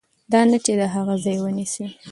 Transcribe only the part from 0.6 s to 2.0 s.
چې د هغه ځای ونیسي.